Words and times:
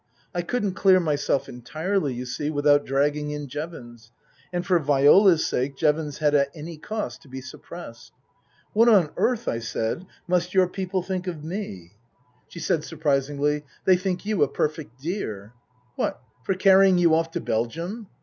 I 0.33 0.41
couldn't 0.41 0.73
clear 0.73 0.99
myself 0.99 1.47
entirely, 1.47 2.11
you 2.15 2.25
see, 2.25 2.49
without 2.49 2.87
dragging 2.87 3.29
in 3.29 3.47
Jevons, 3.47 4.11
and 4.51 4.65
for 4.65 4.79
Viola's 4.79 5.45
sake 5.45 5.77
Jevons 5.77 6.17
had 6.17 6.33
at 6.33 6.49
any 6.55 6.77
cost 6.79 7.21
to 7.21 7.27
be 7.27 7.39
suppressed. 7.39 8.11
"What 8.73 8.89
on 8.89 9.11
earth," 9.15 9.47
I 9.47 9.59
said, 9.59 10.07
"must 10.27 10.55
your 10.55 10.67
people 10.67 11.03
think 11.03 11.27
of 11.27 11.43
me?" 11.43 11.59
88 11.59 11.67
Tasker 11.69 11.93
Jevons 12.15 12.45
She 12.53 12.59
said 12.61 12.83
surprisingly," 12.83 13.63
They 13.85 13.95
think 13.95 14.25
you 14.25 14.41
a 14.41 14.47
perfect 14.47 14.99
dear."" 14.99 15.53
What, 15.97 16.19
for 16.45 16.55
carrying 16.55 16.97
you 16.97 17.13
off 17.13 17.29
to 17.33 17.39
Belgium 17.39 18.07